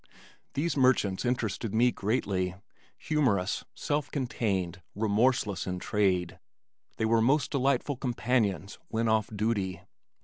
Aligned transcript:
These 0.55 0.75
merchants 0.75 1.25
interested 1.25 1.75
me 1.75 1.91
greatly. 1.91 2.55
Humorous, 2.97 3.63
self 3.75 4.09
contained, 4.09 4.81
remorseless 4.95 5.67
in 5.67 5.77
trade, 5.77 6.39
they 6.97 7.05
were 7.05 7.21
most 7.21 7.51
delightful 7.51 7.97
companions 7.97 8.79
when 8.87 9.07
off 9.07 9.29
duty. 9.35 9.81